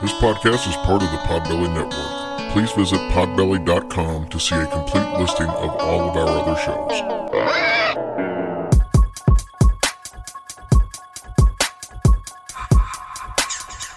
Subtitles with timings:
[0.00, 2.52] This podcast is part of the Podbelly Network.
[2.52, 7.20] Please visit podbelly.com to see a complete listing of all of our other shows.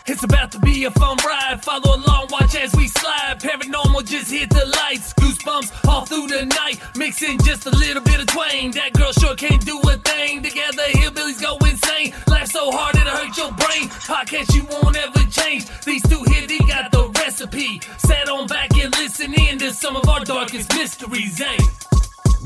[0.05, 1.63] It's about to be a fun ride.
[1.63, 3.39] Follow along, watch as we slide.
[3.39, 5.13] Paranormal just hit the lights.
[5.43, 6.79] Goosebumps all through the night.
[6.95, 8.71] Mixing just a little bit of twain.
[8.71, 10.43] That girl sure can't do a thing.
[10.43, 12.13] Together, hillbillies go insane.
[12.27, 13.89] Laugh so hard it'll hurt your brain.
[14.07, 15.65] Podcast you won't ever change.
[15.85, 17.81] These two here, they got the recipe.
[17.97, 21.57] Sit on back and listen in to some of our darkest mysteries, eh?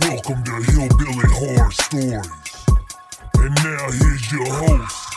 [0.02, 2.66] Welcome to Hillbilly Horror Stories.
[3.36, 5.14] And now here's your host,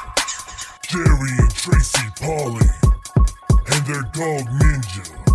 [0.88, 2.68] Jerry and Tracy Polly,
[3.48, 5.29] and their dog Ninja.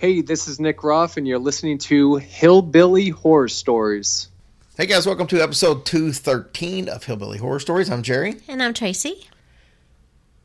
[0.00, 4.28] Hey, this is Nick Ruff, and you're listening to Hillbilly Horror Stories.
[4.76, 7.90] Hey guys, welcome to episode 213 of Hillbilly Horror Stories.
[7.90, 8.36] I'm Jerry.
[8.46, 9.26] And I'm Tracy.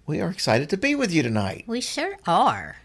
[0.08, 1.66] We are excited to be with you tonight.
[1.68, 2.78] We sure are.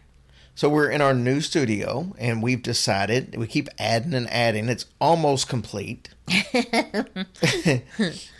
[0.58, 4.68] So, we're in our new studio, and we've decided we keep adding and adding.
[4.68, 6.08] It's almost complete.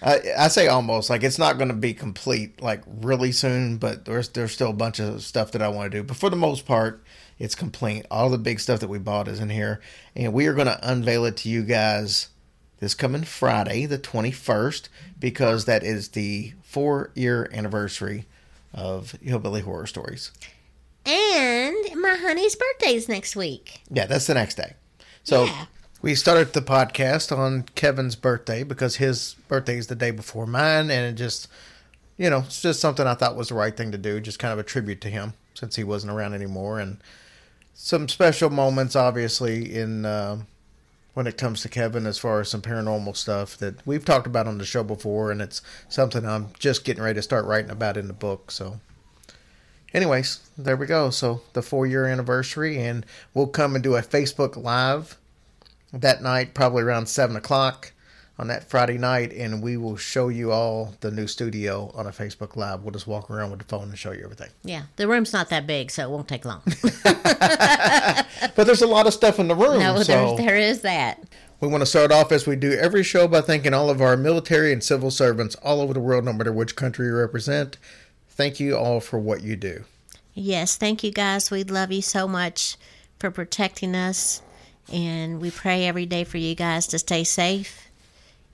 [0.02, 4.04] I, I say almost, like it's not going to be complete like really soon, but
[4.04, 6.02] there's there's still a bunch of stuff that I want to do.
[6.02, 7.04] But for the most part,
[7.38, 8.04] it's complete.
[8.10, 9.80] All the big stuff that we bought is in here,
[10.16, 12.30] and we are going to unveil it to you guys
[12.80, 14.88] this coming Friday, the 21st,
[15.20, 18.26] because that is the four year anniversary
[18.74, 20.32] of Hillbilly Horror Stories.
[21.08, 23.80] And my honey's birthday's next week.
[23.90, 24.74] Yeah, that's the next day.
[25.24, 25.64] So Yeah.
[26.02, 30.90] we started the podcast on Kevin's birthday because his birthday is the day before mine,
[30.90, 31.48] and it just,
[32.18, 34.52] you know, it's just something I thought was the right thing to do, just kind
[34.52, 36.98] of a tribute to him since he wasn't around anymore, and
[37.72, 40.38] some special moments, obviously, in uh,
[41.14, 44.46] when it comes to Kevin as far as some paranormal stuff that we've talked about
[44.46, 47.96] on the show before, and it's something I'm just getting ready to start writing about
[47.96, 48.50] in the book.
[48.50, 48.80] So
[49.94, 51.10] anyways, there we go.
[51.10, 55.16] So the four year anniversary, and we'll come and do a Facebook Live
[55.92, 57.92] that night, probably around seven o'clock
[58.40, 62.10] on that Friday night, and we will show you all the new studio on a
[62.10, 62.82] Facebook Live.
[62.84, 64.50] We'll just walk around with the phone and show you everything.
[64.62, 66.62] Yeah, the room's not that big, so it won't take long.
[68.54, 71.22] But there's a lot of stuff in the room, no, so there, there is that.
[71.60, 74.16] we want to start off as we do every show by thanking all of our
[74.16, 77.76] military and civil servants all over the world, no matter which country you represent.
[78.38, 79.82] Thank you all for what you do.
[80.32, 81.50] Yes, thank you guys.
[81.50, 82.76] We love you so much
[83.18, 84.40] for protecting us.
[84.92, 87.88] And we pray every day for you guys to stay safe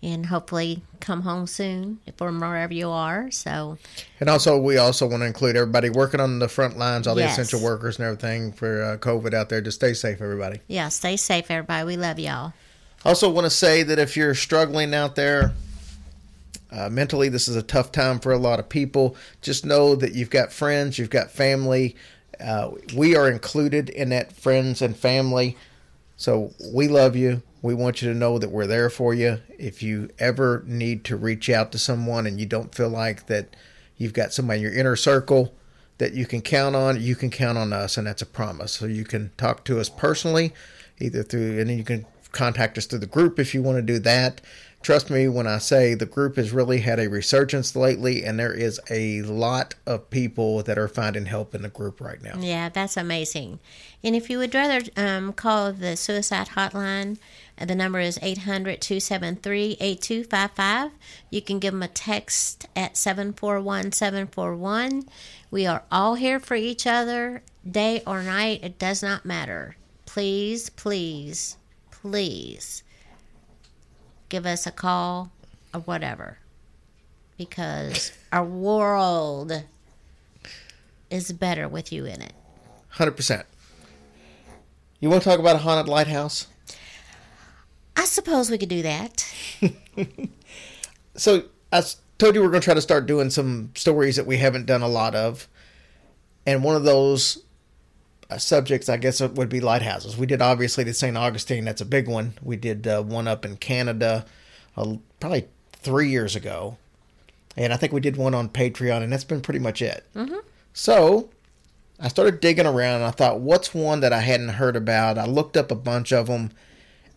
[0.02, 3.30] and hopefully come home soon from wherever you are.
[3.30, 3.76] So,
[4.20, 7.20] And also, we also want to include everybody working on the front lines, all the
[7.20, 7.38] Yes.
[7.38, 9.60] essential workers and everything for uh, COVID out there.
[9.60, 10.60] Just stay safe, everybody.
[10.66, 11.84] yeah, stay safe, everybody.
[11.84, 12.54] We love y'all.
[13.04, 15.52] Also, want to say that if you're struggling out there
[16.74, 19.16] uh, mentally, this is a tough time for a lot of people.
[19.40, 21.94] Just know that you've got friends, you've got family.
[22.40, 25.56] Uh, we are included in that friends and family.
[26.16, 27.42] So we love you.
[27.62, 29.40] We want you to know that we're there for you.
[29.56, 33.54] If you ever need to reach out to someone and you don't feel like that
[33.96, 35.54] you've got somebody in your inner circle
[35.98, 38.72] that you can count on, you can count on us, and that's a promise.
[38.72, 40.52] So you can talk to us personally,
[41.00, 43.82] either through, and then you can contact us through the group if you want to
[43.82, 44.40] do that.
[44.84, 48.52] Trust me when I say the group has really had a resurgence lately, and there
[48.52, 52.34] is a lot of people that are finding help in the group right now.
[52.38, 53.60] Yeah, that's amazing.
[54.02, 57.16] And if you would rather um, call the suicide hotline,
[57.58, 60.90] uh, the number is 800 273 8255.
[61.30, 65.08] You can give them a text at 741 741.
[65.50, 68.60] We are all here for each other, day or night.
[68.62, 69.76] It does not matter.
[70.04, 71.56] Please, please,
[71.90, 72.82] please
[74.28, 75.30] give us a call
[75.72, 76.38] or whatever.
[77.36, 79.64] Because our world
[81.10, 82.32] is better with you in it.
[82.90, 83.46] Hundred percent.
[85.00, 86.46] You want to talk about a haunted lighthouse?
[87.96, 89.34] I suppose we could do that.
[91.16, 91.82] So I
[92.18, 94.82] told you we're going to try to start doing some stories that we haven't done
[94.82, 95.48] a lot of,
[96.44, 97.43] and one of those
[98.38, 100.16] subjects, I guess, it would be lighthouses.
[100.16, 101.16] We did obviously the St.
[101.16, 101.64] Augustine.
[101.64, 102.34] That's a big one.
[102.42, 104.24] We did uh, one up in Canada,
[104.76, 106.76] uh, probably three years ago,
[107.56, 110.04] and I think we did one on Patreon, and that's been pretty much it.
[110.14, 110.38] Mm-hmm.
[110.72, 111.30] So
[112.00, 115.18] I started digging around, and I thought, what's one that I hadn't heard about?
[115.18, 116.50] I looked up a bunch of them,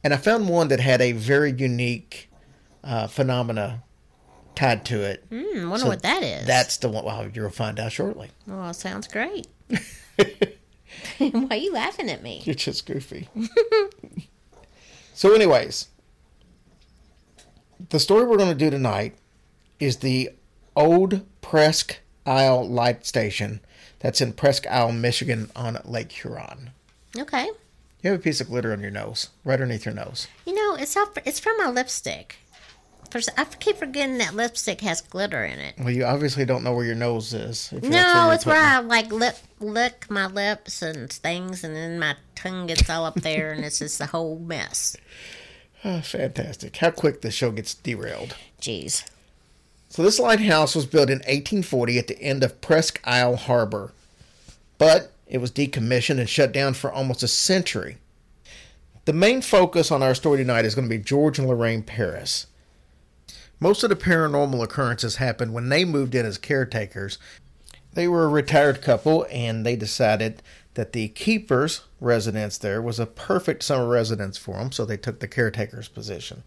[0.04, 2.30] and I found one that had a very unique
[2.84, 3.84] uh, phenomena
[4.56, 5.24] tied to it.
[5.30, 6.46] Hmm, wonder So what that is.
[6.46, 7.06] That's the one.
[7.06, 8.30] Well, you'll find out shortly.
[8.46, 9.48] well, sounds great.
[11.18, 12.42] Why are you laughing at me?
[12.46, 13.30] You're just goofy.
[15.14, 15.88] so, anyways,
[17.90, 19.16] the story we're going to do tonight
[19.80, 20.32] is the
[20.76, 23.62] Old Presque Isle Light Station.
[24.00, 26.72] That's in Presque Isle, Michigan, on Lake Huron.
[27.18, 27.50] Okay.
[28.04, 30.28] You have a piece of glitter on your nose, right underneath your nose.
[30.46, 30.96] You know, it's
[31.26, 32.38] it's from my lipstick.
[33.38, 35.76] I keep forgetting that lipstick has glitter in it.
[35.78, 37.72] Well, you obviously don't know where your nose is.
[37.72, 42.68] No, it's where I like lip lick my lips and things, and then my tongue
[42.68, 44.96] gets all up there, and it's just a whole mess.
[45.84, 46.76] Ah, fantastic.
[46.78, 48.36] How quick the show gets derailed.
[48.60, 49.08] Jeez.
[49.90, 53.94] So this lighthouse was built in 1840 at the end of Presque Isle Harbor,
[54.80, 57.98] but it was decommissioned and shut down for almost a century.
[59.06, 62.48] The main focus on our story tonight is going to be George and Lorraine Paris.
[63.60, 67.18] Most of the paranormal occurrences happened when they moved in as caretakers.
[67.94, 70.44] They were a retired couple and they decided
[70.76, 75.20] that the keeper's residence there was a perfect summer residence for them, so they took
[75.20, 76.44] the caretaker's position.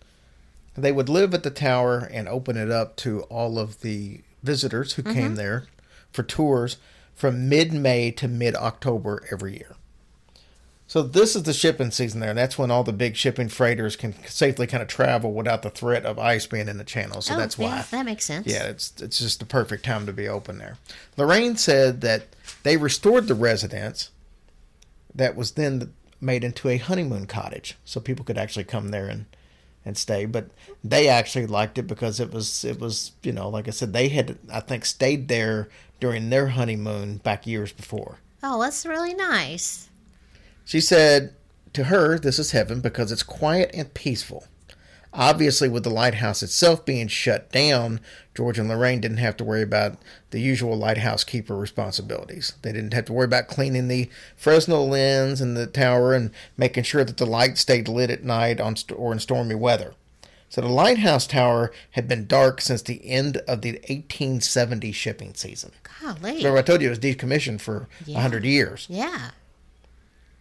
[0.76, 4.92] They would live at the tower and open it up to all of the visitors
[4.92, 5.12] who mm-hmm.
[5.12, 5.66] came there
[6.12, 6.76] for tours
[7.12, 9.74] from mid May to mid October every year.
[10.90, 13.94] So this is the shipping season there, and that's when all the big shipping freighters
[13.94, 17.22] can safely kind of travel without the threat of ice being in the channel.
[17.22, 17.84] So oh, that's yeah, why.
[17.92, 18.48] that makes sense.
[18.48, 20.78] Yeah, it's it's just the perfect time to be open there.
[21.16, 22.24] Lorraine said that
[22.64, 24.10] they restored the residence
[25.14, 29.26] that was then made into a honeymoon cottage, so people could actually come there and
[29.84, 30.26] and stay.
[30.26, 30.50] But
[30.82, 34.08] they actually liked it because it was it was you know like I said they
[34.08, 35.68] had I think stayed there
[36.00, 38.18] during their honeymoon back years before.
[38.42, 39.89] Oh, that's really nice.
[40.64, 41.34] She said
[41.72, 44.46] to her, This is heaven because it's quiet and peaceful.
[45.12, 47.98] Obviously, with the lighthouse itself being shut down,
[48.32, 49.98] George and Lorraine didn't have to worry about
[50.30, 52.52] the usual lighthouse keeper responsibilities.
[52.62, 56.84] They didn't have to worry about cleaning the Fresnel lens in the tower and making
[56.84, 59.94] sure that the light stayed lit at night on st- or in stormy weather.
[60.48, 65.72] So the lighthouse tower had been dark since the end of the 1870 shipping season.
[66.00, 66.36] Golly.
[66.36, 68.14] Remember, I told you it was decommissioned for a Yeah.
[68.14, 68.86] 100 years.
[68.88, 69.30] Yeah,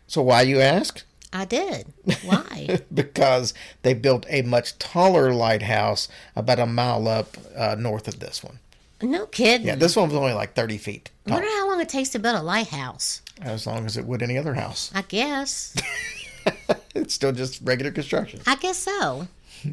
[0.10, 1.04] So why, you ask?
[1.32, 1.94] I did.
[2.24, 2.80] Why?
[2.94, 3.54] because
[3.84, 8.58] they built a much taller lighthouse about a mile up uh, north of this one.
[9.04, 9.68] no kidding.
[9.68, 12.20] Yeah, this one was only like 30 feet I wonder how long it takes to
[12.20, 13.22] build a lighthouse.
[13.40, 14.92] as long as it would any other house.
[14.94, 15.76] I guess.
[16.96, 18.42] It's still just regular construction.
[18.48, 19.28] I guess so.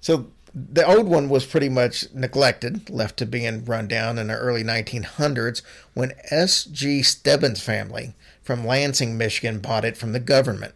[0.00, 0.26] So
[0.58, 4.64] the old one was pretty much neglected, left to being run down in the early
[4.64, 5.60] 1900s
[5.92, 7.02] when S.G.
[7.02, 10.74] Stebbins family from Lansing, Michigan bought it from the government.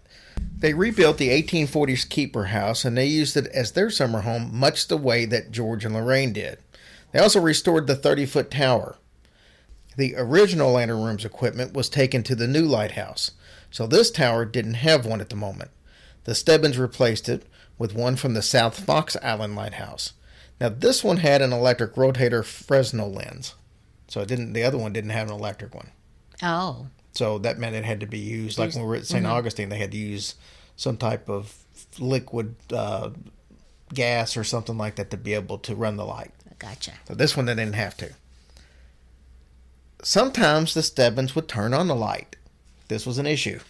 [0.58, 4.86] They rebuilt the 1840s keeper house and they used it as their summer home, much
[4.86, 6.58] the way that George and Lorraine did.
[7.12, 8.98] They also restored the 30 foot tower.
[9.96, 13.30] The original Lantern Room's equipment was taken to the new lighthouse,
[13.70, 15.70] so this tower didn't have one at the moment.
[16.24, 17.44] The Stebbins replaced it
[17.80, 20.12] with one from the South Fox Island Lighthouse.
[20.60, 23.54] Now this one had an electric rotator Fresnel lens,
[24.06, 24.52] so it didn't.
[24.52, 25.90] The other one didn't have an electric one,
[26.42, 28.58] Oh, so that meant it had to be used.
[28.58, 29.12] Like when we were at Mm-hmm.
[29.14, 30.34] saint Augustine, they had to use
[30.76, 31.56] some type of
[31.98, 33.10] liquid uh,
[33.94, 36.32] gas or something like that to be able to run the light.
[36.58, 36.92] gotcha.
[37.08, 38.10] So this one they didn't have to.
[40.02, 42.36] Sometimes the Stebbins would turn on the light.
[42.88, 43.60] This was an issue.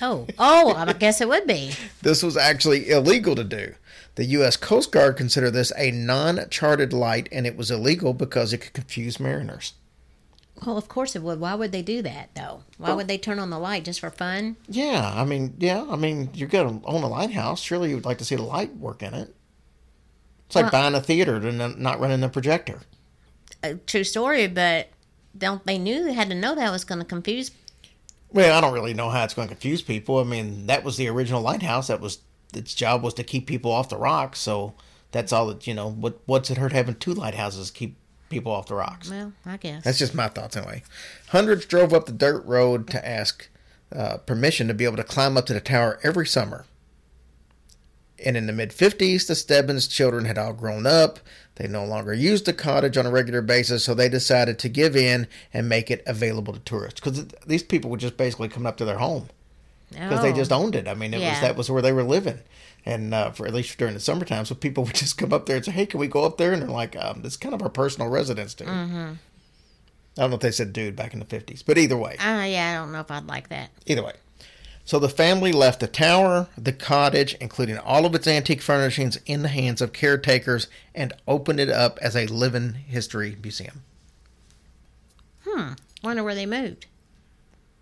[0.00, 1.72] Oh, oh, I guess it would be.
[2.02, 3.74] This was actually illegal to do.
[4.14, 4.56] The U.S.
[4.56, 8.72] Coast Guard considered this a non charted light, and it was illegal because it could
[8.72, 9.74] confuse mariners.
[10.66, 11.38] Well, of course it would.
[11.38, 12.62] Why would they do that, though?
[12.78, 14.56] Why would they turn on the light just for fun?
[14.68, 17.60] Yeah, I mean, yeah, I mean, you're going to own a lighthouse.
[17.60, 19.34] Surely you would like to see the light work in it.
[20.46, 22.80] It's like Well- buying a theater and not running the projector.
[23.62, 24.88] A true story, but
[25.36, 27.50] don't they knew they had to know that was going to confuse.
[28.32, 30.18] Well, I don't really know how it's going to confuse people.
[30.18, 31.88] I mean, that was the original lighthouse.
[31.88, 32.18] That was
[32.54, 34.40] its job was to keep people off the rocks.
[34.40, 34.74] So
[35.12, 35.90] that's all that you know.
[35.90, 37.96] What what's it hurt having two lighthouses to keep
[38.28, 39.10] people off the rocks?
[39.10, 39.84] Well, I guess.
[39.84, 40.82] That's just my thoughts anyway.
[41.28, 43.48] Hundreds drove up the dirt road to ask
[43.94, 46.66] uh, permission to be able to climb up to the tower every summer.
[48.24, 51.20] And in the mid 50s, the Stebbins children had all grown up.
[51.58, 54.96] They no longer used the cottage on a regular basis, so they decided to give
[54.96, 57.00] in and make it available to tourists.
[57.00, 59.28] Because these people would just basically come up to their home
[59.90, 60.36] because they Oh.
[60.36, 60.86] just owned it.
[60.86, 62.38] I mean, it was that was where they were living,
[62.86, 65.56] and uh, for at least during the summertime, so people would just come up there
[65.56, 67.62] and say, "Hey, can we go up there?" And they're like, um, "It's kind of
[67.62, 69.12] our personal residence, dude." Mm-hmm.
[70.16, 72.44] I don't know if they said "dude" back in the fifties, but either way, Ah,
[72.44, 73.70] yeah, I don't know if I'd like that.
[73.86, 74.12] either way.
[74.88, 79.42] So the family left the tower, the cottage, including all of its antique furnishings, in
[79.42, 83.82] the hands of caretakers and opened it up as a living history museum.
[85.46, 85.72] Hmm.
[86.02, 86.86] Wonder where they moved.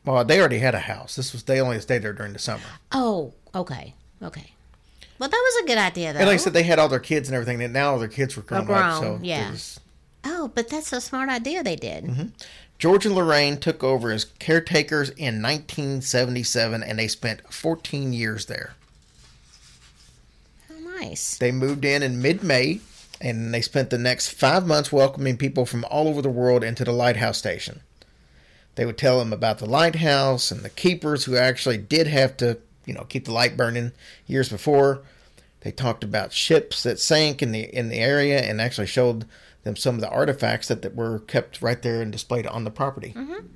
[0.05, 1.15] Well, they already had a house.
[1.15, 2.65] This was they only stayed there during the summer.
[2.91, 4.51] Oh, okay, okay.
[5.21, 6.19] Well, that was a good idea, though.
[6.19, 7.63] And like I said, they had all their kids and everything.
[7.63, 9.53] And now all their kids were grown, grown, up, so yeah.
[9.53, 9.79] was
[10.29, 12.33] Oh, but that's a smart idea they did.
[12.79, 18.75] George and Lorraine took over as caretakers in 1977 and they spent 14 years there.
[20.71, 21.39] Oh, nice.
[21.39, 22.81] They moved in in mid May
[23.21, 26.85] and they spent the next five months welcoming people from all over the world into
[26.85, 27.81] the lighthouse station.
[28.75, 32.59] They would tell them about the lighthouse and the keepers who actually did have to,
[32.85, 33.93] you know, keep the light burning
[34.27, 35.01] years before.
[35.63, 39.25] They talked about ships that sank in the in the area and actually showed
[39.67, 42.71] them some of the artifacts that, that were kept right there and displayed on the
[42.71, 43.13] property.
[43.15, 43.47] Mm-hmm.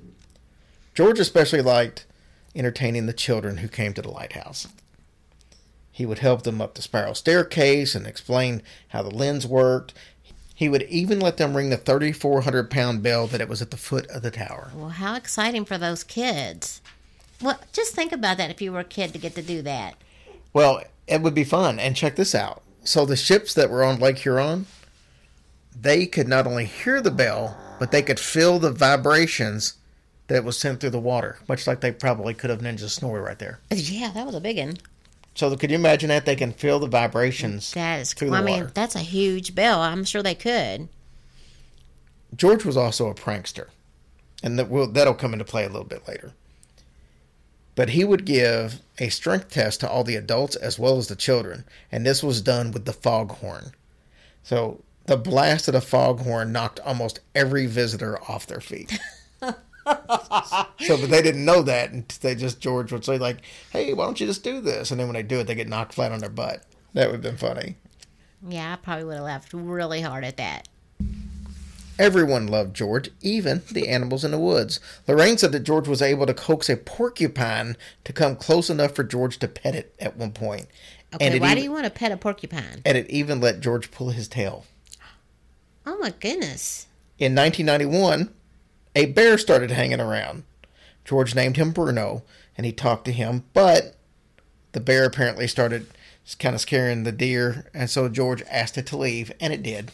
[0.93, 2.05] George especially liked
[2.53, 4.67] entertaining the children who came to the lighthouse.
[5.91, 9.93] He would help them up the spiral staircase and explain how the lens worked.
[10.53, 13.77] He would even let them ring the 3,400 pound bell that it was at the
[13.77, 14.71] foot of the tower.
[14.75, 16.81] Well, how exciting for those kids.
[17.41, 19.95] Well, just think about that if you were a kid to get to do that.
[20.53, 21.79] Well, it would be fun.
[21.79, 22.61] And check this out.
[22.83, 24.67] So the ships that were on Lake Huron,
[25.79, 29.75] they could not only hear the bell, but they could feel the vibrations
[30.27, 33.39] that was sent through the water, much like they probably could have Ninja Snorri right
[33.39, 33.59] there.
[33.71, 34.77] Yeah, that was a big one.
[35.35, 36.25] So could you imagine that?
[36.25, 37.71] They can feel the vibrations.
[37.73, 38.37] That is Through cool.
[38.37, 38.71] the I mean, water.
[38.73, 39.81] that's a huge bell.
[39.81, 40.89] I'm sure they could.
[42.35, 43.67] George was also a prankster,
[44.43, 46.33] and that will that'll come into play a little bit later.
[47.75, 51.15] But he would give a strength test to all the adults as well as the
[51.15, 53.71] children, and this was done with the foghorn.
[54.43, 58.99] So the blast of the foghorn knocked almost every visitor off their feet.
[59.41, 59.55] so,
[59.85, 63.37] but they didn't know that, and they just George would say like,
[63.71, 65.67] "Hey, why don't you just do this?" And then when they do it, they get
[65.67, 66.63] knocked flat on their butt.
[66.93, 67.75] That would have been funny.
[68.47, 70.67] Yeah, I probably would have laughed really hard at that.
[71.99, 74.79] Everyone loved George, even the animals in the woods.
[75.07, 79.03] Lorraine said that George was able to coax a porcupine to come close enough for
[79.03, 80.67] George to pet it at one point.
[81.13, 82.81] Okay, why even, do you want to pet a porcupine?
[82.85, 84.65] and it even let George pull his tail.
[85.85, 86.87] Oh my goodness.
[87.17, 88.33] In 1991,
[88.95, 90.43] a bear started hanging around.
[91.05, 92.23] George named him Bruno,
[92.57, 93.95] and he talked to him, but
[94.71, 95.87] the bear apparently started
[96.39, 99.91] kind of scaring the deer, and so George asked it to leave, and it did.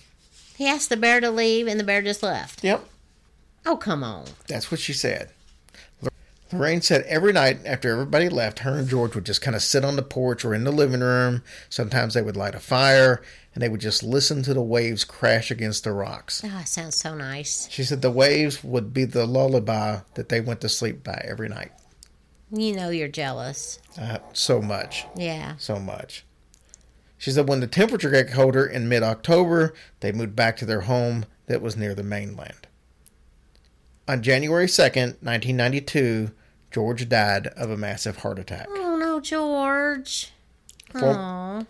[0.57, 2.63] He asked the bear to leave, and the bear just left.
[2.63, 2.83] Yep,
[3.65, 4.25] Oh, come on.
[4.47, 5.29] That's what she said.
[6.51, 9.83] Lorraine said every night after everybody left, her and George would just kind of sit
[9.83, 11.43] on the porch or in the living room.
[11.69, 13.21] Sometimes they would light a fire
[13.53, 16.41] and they would just listen to the waves crash against the rocks.
[16.45, 17.67] Oh, it sounds so nice.
[17.69, 21.49] She said the waves would be the lullaby that they went to sleep by every
[21.49, 21.71] night.
[22.51, 23.79] You know you're jealous.
[23.99, 25.55] Uh, so much, Yeah.
[25.57, 26.23] so much.
[27.17, 30.81] She said when the temperature got colder in mid October, they moved back to their
[30.81, 32.67] home that was near the mainland.
[34.07, 36.31] On January 2nd, 1992,
[36.71, 38.67] George died of a massive heart attack.
[38.69, 40.31] Oh no, George.
[40.91, 41.63] Four, Aw.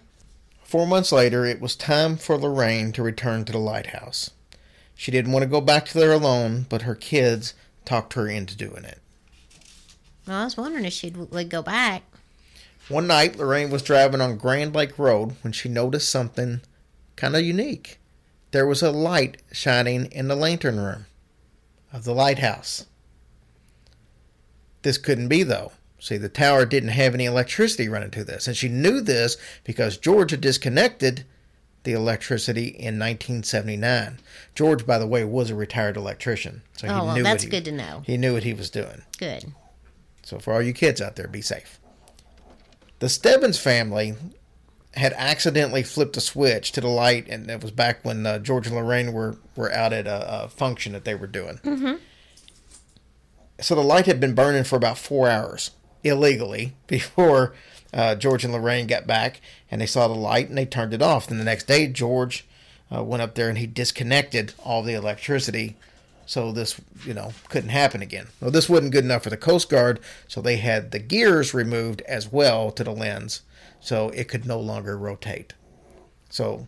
[0.63, 4.31] four months later, it was time for Lorraine to return to the lighthouse.
[4.95, 7.53] She didn't want to go back to there alone, but her kids
[7.85, 8.99] talked her into doing it.
[10.27, 12.03] Well, I was wondering if she would go back.
[12.89, 16.61] One night, Lorraine was driving on Grand Lake Road when she noticed something
[17.15, 17.99] kind of unique.
[18.51, 21.05] There was a light shining in the lantern room
[21.91, 22.85] of the lighthouse.
[24.87, 25.73] This couldn't be, though.
[25.99, 29.97] See, the tower didn't have any electricity running to this, and she knew this because
[29.97, 31.25] George had disconnected
[31.83, 34.19] the electricity in 1979.
[34.55, 37.49] George, by the way, was a retired electrician, so he Oh, well, knew that's he,
[37.49, 38.01] good to know.
[38.05, 39.01] He knew what he was doing.
[39.17, 39.51] Good.
[40.23, 41.81] So for all you kids out there, be safe.
[42.99, 44.15] The Stebbins family
[44.93, 48.67] had accidentally flipped a switch to the light, and it was back when uh, George
[48.67, 51.57] and Lorraine were, were out at a, a function that they were doing.
[51.57, 51.95] Mm-hmm.
[53.59, 55.71] So the light had been burning for about four hours
[56.03, 57.53] illegally before
[57.93, 61.01] uh, George and Lorraine got back, and they saw the light and they turned it
[61.01, 61.27] off.
[61.27, 62.45] Then the next day, George
[62.93, 65.75] uh, went up there and he disconnected all the electricity
[66.27, 68.27] so this you know couldn't happen again.
[68.39, 72.01] Well, this wasn't good enough for the Coast Guard, so they had the gears removed
[72.01, 73.41] as well to the lens,
[73.79, 75.53] so it could no longer rotate.
[76.29, 76.67] So,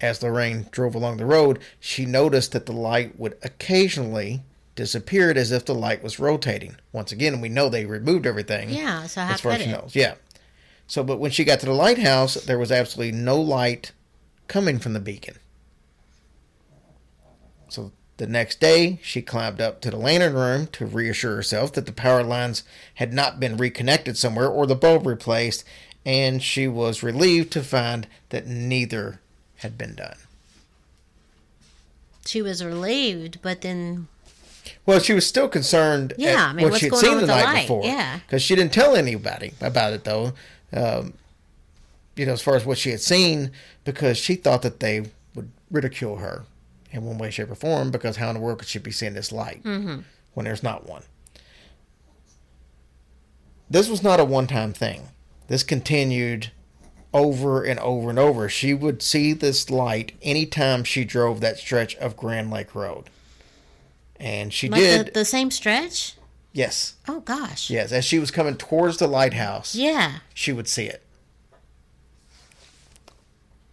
[0.00, 4.42] as Lorraine drove along the road, she noticed that the light would occasionally
[4.74, 6.76] disappear as if the light was rotating.
[6.92, 8.70] Once again, we know they removed everything.
[8.70, 9.80] Yeah, so how as far as could she it?
[9.80, 10.14] knows, yeah.
[10.86, 13.92] So, but when she got to the lighthouse, there was absolutely no light
[14.48, 15.36] coming from the beacon.
[17.68, 21.86] So the next day, she climbed up to the lantern room to reassure herself that
[21.86, 22.62] the power lines
[22.94, 25.64] had not been reconnected somewhere or the bulb replaced,
[26.04, 29.20] and she was relieved to find that neither
[29.56, 30.16] had been done.
[32.26, 34.08] She was relieved, but then
[34.86, 37.44] Well, she was still concerned Yeah, I mean, what she had seen the the night
[37.44, 37.62] light?
[37.62, 37.84] before.
[37.84, 38.20] Yeah.
[38.26, 40.32] because she didn't tell anybody about it though.
[40.72, 41.14] Um,
[42.16, 43.50] you know, as far as what she had seen,
[43.84, 46.44] because she thought that they would ridicule her
[46.92, 49.14] in one way, shape, or form because how in the world could she be seeing
[49.14, 50.04] this light when
[50.44, 51.02] there's not one?
[53.70, 55.08] This was not a one time thing.
[55.48, 56.50] This continued
[57.12, 58.48] over and over and over.
[58.48, 63.04] She would see this light anytime she drove that stretch of Grand Lake Road.
[64.20, 65.06] And she Like did.
[65.08, 66.14] the, the same stretch?
[66.52, 66.94] yes.
[67.08, 67.68] Oh gosh.
[67.70, 67.90] Yes.
[67.92, 70.18] As she was coming towards the lighthouse, Yeah.
[70.34, 71.02] she would see it.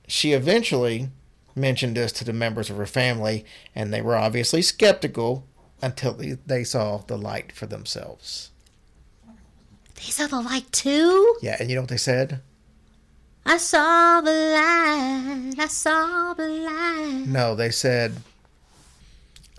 [0.07, 1.09] She eventually
[1.55, 3.45] mentioned this to the members of her family,
[3.75, 5.45] and they were obviously skeptical
[5.81, 8.51] until they, they saw the light for themselves.
[9.95, 11.35] They saw the light too?
[11.41, 12.41] Yeah, and you know what they said?
[13.45, 15.53] I saw the light.
[15.59, 17.23] I saw the light.
[17.27, 18.17] No, they said.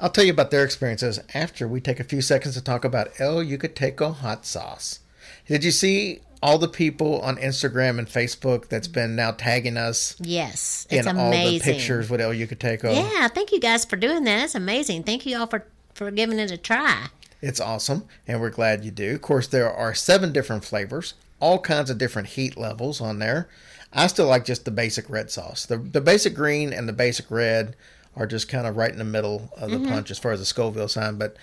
[0.02, 3.12] I'll tell you about their experiences after we take a few seconds to talk about
[3.21, 4.99] El Yucateco hot sauce.
[5.47, 10.16] Did you see all the people on Instagram and Facebook that's been now tagging us
[10.21, 10.88] Yes.
[10.90, 11.59] in It's all amazing.
[11.61, 12.92] the pictures with El Yucateco?
[12.92, 14.42] Yeah, thank you guys for doing that.
[14.47, 15.04] It's amazing.
[15.04, 17.06] Thank you all for, for giving it a try.
[17.40, 19.14] It's awesome, and we're glad you do.
[19.14, 23.49] Of course, there are seven different flavors, all kinds of different heat levels on there.
[23.92, 25.64] I still like just the basic red sauce.
[25.64, 27.76] The, the basic green and the basic red
[28.16, 30.47] are just kind of right in the middle of the punch as far as the
[30.47, 31.16] Scoville sign.
[31.16, 31.37] But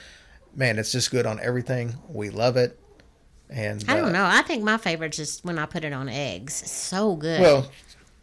[0.56, 1.96] man, it's just good on everything.
[2.08, 2.80] We love it.
[3.50, 4.26] And I uh, don't know.
[4.26, 6.62] I think my favorite is when I put it on eggs.
[6.62, 7.42] It's so good.
[7.42, 7.72] Well,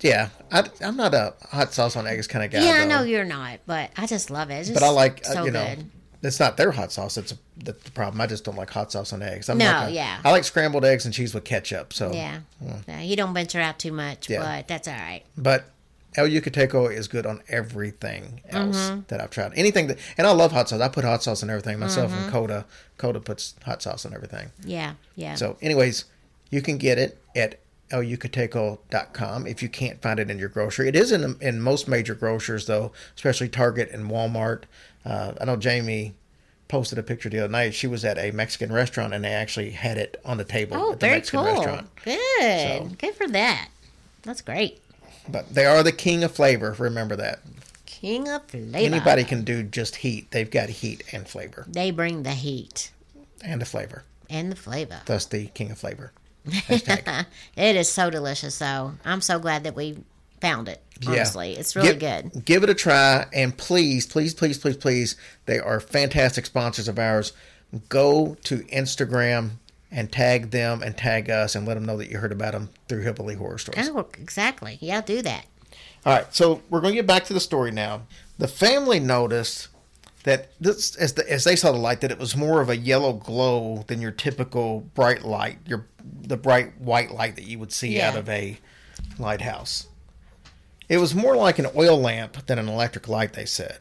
[0.01, 2.65] yeah, I, I'm not a hot sauce on eggs kind of guy.
[2.65, 2.99] yeah, I though.
[2.99, 4.55] know you're not, but I just love it.
[4.61, 5.91] It's But I like, uh, so you know, good.
[6.23, 7.17] it's not their hot sauce.
[7.17, 8.21] It's the, the problem.
[8.21, 9.49] I just don't like hot sauce on eggs.
[9.49, 10.21] I'm No, like a- yeah.
[10.25, 11.93] I like scrambled eggs and cheese with ketchup.
[11.93, 12.41] So Yeah.
[12.87, 13.01] yeah.
[13.01, 14.43] You don't venture out too much, Yeah.
[14.43, 15.23] but that's all right.
[15.37, 15.65] But
[16.17, 19.01] El Yucateco is good on everything else Mm-hmm.
[19.09, 19.53] that I've tried.
[19.57, 20.81] Anything that, and I love hot sauce.
[20.81, 22.11] I put hot sauce on everything myself.
[22.11, 22.23] Mm-hmm.
[22.25, 22.65] And Coda,
[22.99, 24.51] Coda puts hot sauce on everything.
[24.65, 25.35] Yeah, yeah.
[25.35, 26.07] So, anyways,
[26.51, 27.59] you can get it at
[27.91, 30.89] elyucateco.com if you can't find it in your grocery.
[30.89, 34.63] It is in in most major grocers though, especially Target and Walmart.
[35.05, 36.15] Uh, I know Jamie
[36.69, 37.75] posted a picture the other night.
[37.75, 40.93] She was at a Mexican restaurant and they actually had it on the table oh,
[40.93, 41.55] at the very Mexican cool.
[41.55, 41.89] restaurant.
[42.05, 42.91] Good.
[42.91, 43.69] So- Good for that.
[44.23, 44.81] That's great.
[45.29, 46.75] But they are the king of flavor.
[46.79, 47.41] Remember that.
[47.85, 48.77] King of flavor.
[48.77, 50.31] Anybody can do just heat.
[50.31, 52.91] They've got heat and flavor They bring the heat
[53.43, 54.05] and the flavor.
[54.29, 55.01] and the flavor.
[55.07, 56.13] Thus, the king of flavor.
[56.69, 58.93] It is so delicious, though.
[59.05, 59.99] I'm so glad that we
[60.41, 60.83] found it.
[61.07, 61.99] Honestly, it's really Give-
[62.33, 62.45] good.
[62.45, 66.99] Give it a try, and please, please, please, please, please, they are fantastic sponsors of
[66.99, 67.33] ours.
[67.89, 69.53] Go to Instagram
[69.91, 72.71] and tag them and tag us and let them know that you heard about them
[72.89, 73.89] through Hillbilly Horror Stories.
[73.89, 74.79] Oh, exactly.
[74.81, 75.47] Yeah, do that.
[76.05, 78.03] All right, so we're going to get back to the story now.
[78.39, 79.69] The family noticed
[80.25, 82.77] that this, as, the, as they saw the light, that it was more of a
[82.77, 85.87] yellow glow than your typical bright light, your
[86.23, 88.11] the bright white light that you would see Yeah.
[88.11, 88.59] out of a
[89.19, 89.87] lighthouse.
[90.89, 93.79] It was more like an oil lamp than an electric light, they said.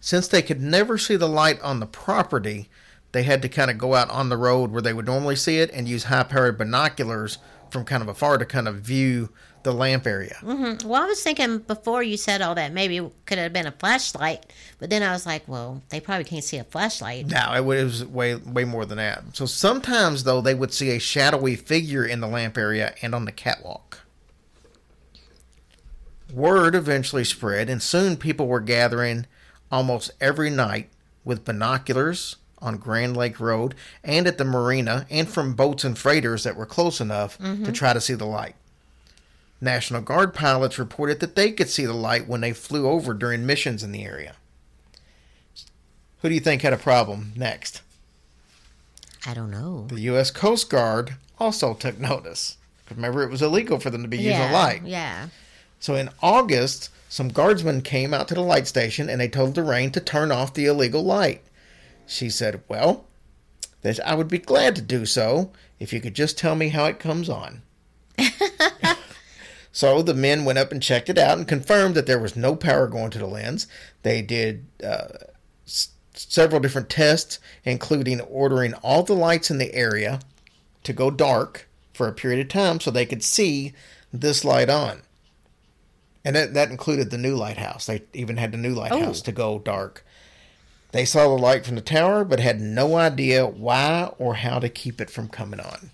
[0.00, 2.68] Since they could never see the light on the property,
[3.14, 5.58] they had to kind of go out on the road where they would normally see
[5.58, 7.38] it and use high powered binoculars
[7.70, 9.30] from kind of afar to kind of view
[9.62, 10.36] the lamp area.
[10.42, 10.86] Mm-hmm.
[10.86, 13.72] Well, I was thinking before you said all that, maybe it could have been a
[13.72, 17.26] flashlight, but then I was like, well, they probably can't see a flashlight.
[17.26, 19.36] No, it it was way way more than that.
[19.36, 23.26] So sometimes though they would see a shadowy figure in the lamp area and on
[23.26, 24.00] the catwalk.
[26.32, 29.26] Word eventually spread, and soon people were gathering
[29.70, 30.90] almost every night
[31.24, 36.42] with binoculars on Grand Lake Road and at the marina, and from boats and freighters
[36.42, 37.72] that were close enough to mm-hmm.
[37.72, 38.56] try to see the light.
[39.60, 43.46] National Guard pilots reported that they could see the light when they flew over during
[43.46, 44.34] missions in the area.
[46.22, 47.82] Who do you think had a problem next?
[49.26, 49.86] I don't know.
[49.88, 50.30] The U.S.
[50.30, 52.56] Coast Guard also took notice.
[52.90, 54.82] Remember, it was illegal for them to be using yeah, a light.
[54.84, 55.28] Yeah.
[55.80, 59.90] So in August, some guardsmen came out to the light station and they told Lorraine
[59.92, 61.42] to turn off the illegal light.
[62.06, 63.06] She said, Well,
[63.82, 66.84] that I would be glad to do so if you could just tell me how
[66.86, 67.62] it comes on.
[69.72, 72.54] so the men went up and checked it out and confirmed that there was no
[72.54, 73.66] power going to the lens.
[74.02, 75.08] They did uh,
[75.66, 80.20] s- several different tests, including ordering all the lights in the area
[80.84, 83.72] to go dark for a period of time so they could see
[84.12, 85.02] this light on.
[86.24, 87.86] And that, that included the new lighthouse.
[87.86, 89.24] They even had the new lighthouse Oh.
[89.24, 90.06] to go dark.
[90.94, 94.68] They saw the light from the tower, but had no idea why or how to
[94.68, 95.90] keep it from coming on.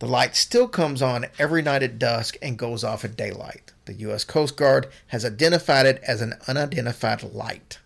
[0.00, 3.72] The light still comes on every night at dusk and goes off at daylight.
[3.86, 4.22] The U.S.
[4.22, 7.78] Coast Guard has identified it as an unidentified light.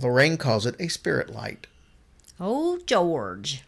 [0.00, 1.66] Lorraine calls it a spirit light.
[2.40, 3.62] Oh, George.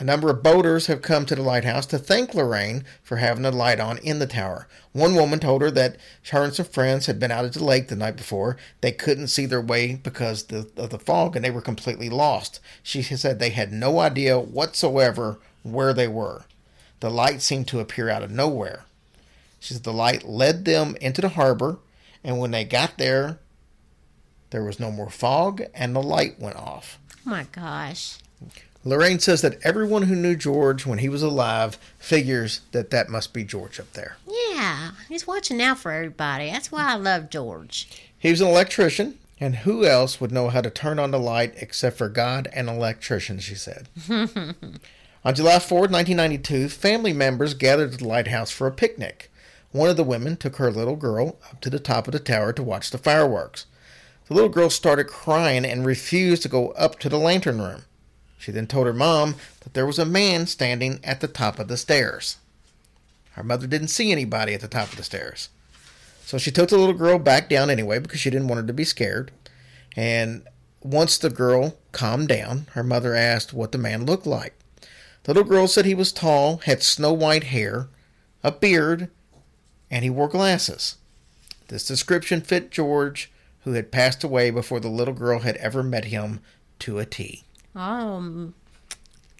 [0.00, 3.50] A number of boaters have come to the lighthouse to thank Lorraine for having a
[3.50, 4.66] light on in the tower.
[4.92, 5.98] One woman told her that
[6.30, 8.56] her and some friends had been out at the lake the night before.
[8.80, 12.60] They couldn't see their way because of the fog and they were completely lost.
[12.82, 16.44] She said they had no idea whatsoever where they were.
[17.00, 18.84] The light seemed to appear out of nowhere.
[19.58, 21.78] She said the light led them into the harbor,
[22.24, 23.38] and when they got there,
[24.48, 26.98] there was no more fog and the light went off.
[27.26, 28.16] Oh my gosh.
[28.82, 33.34] Lorraine says that everyone who knew George when he was alive figures that that must
[33.34, 34.16] be George up there.
[34.26, 36.50] Yeah, he's watching out for everybody.
[36.50, 37.88] That's why I love George.
[38.18, 41.54] He was an electrician, and who else would know how to turn on the light
[41.58, 43.88] except for God and electricians, she said.
[44.08, 49.30] on July 4, 1992, family members gathered at the lighthouse for a picnic.
[49.72, 52.52] One of the women took her little girl up to the top of the tower
[52.54, 53.66] to watch the fireworks.
[54.26, 57.82] The little girl started crying and refused to go up to the lantern room.
[58.40, 61.68] She then told her mom that there was a man standing at the top of
[61.68, 62.38] the stairs.
[63.32, 65.50] Her mother didn't see anybody at the top of the stairs.
[66.24, 68.72] So she took the little girl back down anyway because she didn't want her to
[68.72, 69.30] be scared.
[69.94, 70.46] And
[70.80, 74.54] once the girl calmed down, her mother asked what the man looked like.
[75.24, 77.88] The little girl said he was tall, had snow white hair,
[78.42, 79.10] a beard,
[79.90, 80.96] and he wore glasses.
[81.68, 83.30] This description fit George,
[83.64, 86.40] who had passed away before the little girl had ever met him,
[86.78, 87.44] to a T.
[87.74, 88.54] Um,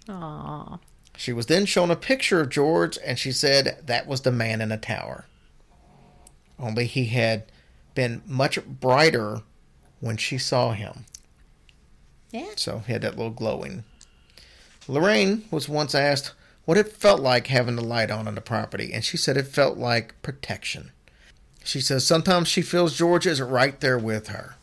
[0.07, 0.79] aw.
[1.17, 4.61] She was then shown a picture of George, and she said that was the man
[4.61, 5.25] in the tower.
[6.57, 7.51] Only he had
[7.95, 9.41] been much brighter
[9.99, 11.05] when she saw him.
[12.31, 12.51] Yeah.
[12.55, 13.83] So he had that little glowing.
[14.87, 16.33] Lorraine was once asked
[16.65, 19.47] what it felt like having the light on on the property, and she said it
[19.47, 20.91] felt like protection.
[21.63, 24.55] She says sometimes she feels George is right there with her.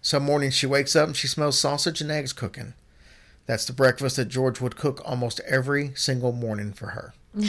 [0.00, 2.74] Some mornings she wakes up and she smells sausage and eggs cooking.
[3.46, 7.14] That's the breakfast that George would cook almost every single morning for her.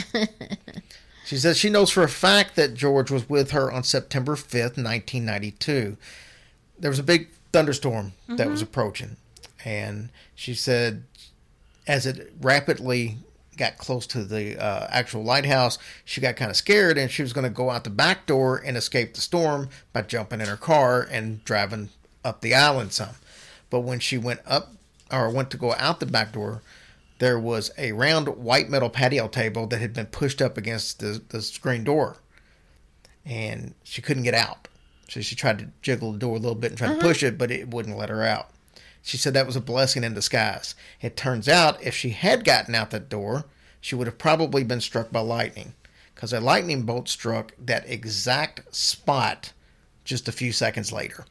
[1.24, 4.76] she says she knows for a fact that George was with her on September 5th,
[4.76, 5.96] 1992.
[6.78, 9.16] There was a big thunderstorm that was approaching.
[9.64, 11.04] And she said,
[11.86, 13.18] as it rapidly
[13.56, 17.32] got close to the uh, actual lighthouse, she got kind of scared and she was
[17.32, 20.56] going to go out the back door and escape the storm by jumping in her
[20.56, 21.90] car and driving
[22.24, 23.14] up the island some.
[23.70, 24.72] But when she went up
[25.22, 26.62] or went to go out the back door,
[27.18, 31.22] there was a round white metal patio table that had been pushed up against the,
[31.28, 32.16] the screen door.
[33.24, 34.68] And she couldn't get out.
[35.08, 37.06] So she tried to jiggle the door a little bit and try to mm-hmm.
[37.06, 38.50] push it, but it wouldn't let her out.
[39.02, 40.74] She said that was a blessing in disguise.
[41.00, 43.44] It turns out if she had gotten out that door,
[43.80, 45.74] she would have probably been struck by lightning
[46.14, 49.52] because a lightning bolt struck that exact spot
[50.04, 51.26] just a few seconds later.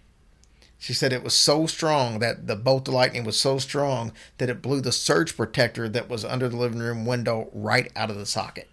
[0.84, 4.50] She said it was so strong that the bolt of lightning was so strong that
[4.50, 8.17] it blew the surge protector that was under the living room window right out of
[8.17, 8.67] the socket.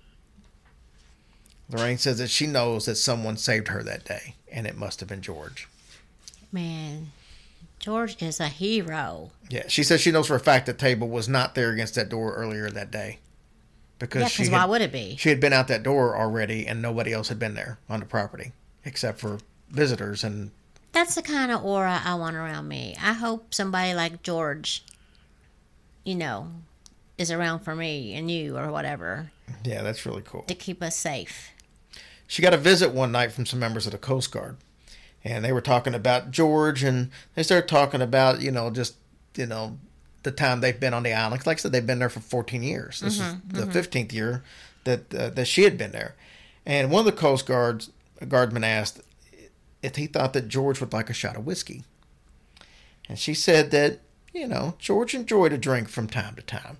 [1.71, 5.09] Lorraine says that she knows that someone saved her that day, and it must have
[5.09, 5.69] been George.
[6.51, 7.13] Man,
[7.79, 9.31] George is a hero.
[9.49, 12.09] Yeah, she says she knows for a fact that table was not there against that
[12.09, 13.21] door earlier that day.
[14.01, 15.15] Because Yeah, she because why would it be?
[15.17, 18.07] she had been out that door already and nobody else had been there on the
[18.07, 18.51] property
[18.85, 19.39] except for
[19.71, 20.51] visitors and
[20.93, 22.97] That's the kind of aura I want around me.
[23.01, 24.85] I hope somebody like George,
[26.05, 26.51] you know,
[27.17, 29.31] is around for me and you or whatever
[29.65, 30.43] yeah, that's really cool.
[30.43, 31.51] to keep us safe.
[32.27, 34.57] She got a visit one night from some members of the Coast Guard.
[35.23, 38.95] And they were talking about George and they started talking about, you know, just,
[39.37, 39.79] you know,
[40.23, 41.45] the time they've been on the island.
[41.45, 43.01] Like I said, they've been there for 14 years.
[43.01, 44.43] This is the 15th year
[44.85, 46.15] that uh, that she had been there.
[46.65, 47.91] And one of the Coast Guards
[48.23, 49.01] guardmen asked
[49.83, 51.85] if he thought that George would like a shot of whiskey.
[53.09, 54.01] And she said that,
[54.33, 56.79] you know, George enjoyed a drink from time to time.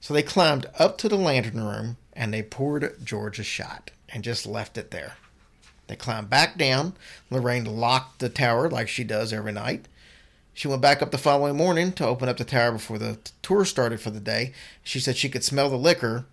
[0.00, 4.24] So they climbed up to the lantern room and they poured George a shot and
[4.24, 5.14] just left it there.
[5.88, 6.94] They climbed back down.
[7.30, 9.86] Lorraine locked the tower like she does every night.
[10.54, 13.64] She went back up the following morning to open up the tower before the tour
[13.64, 14.52] started for the day.
[14.82, 16.24] She said she could smell the liquor,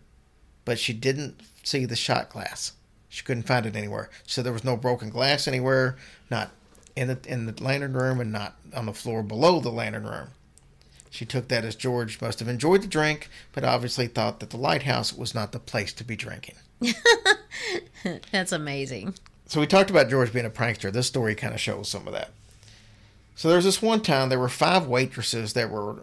[0.64, 2.72] but she didn't see the shot glass.
[3.14, 4.10] She couldn't find it anywhere.
[4.26, 5.98] So there was no broken glass anywhere,
[6.32, 6.50] not
[6.96, 10.30] in the in the lantern room and not on the floor below the lantern room.
[11.12, 14.58] She took that as George must have enjoyed the drink, but obviously thought that the
[14.58, 16.56] lighthouse was not the place to be drinking.
[18.32, 19.14] That's amazing.
[19.46, 20.92] So we talked about George being a prankster.
[20.92, 22.32] This story kind of shows some of that.
[23.36, 25.98] So there was this one time there were five waitresses that were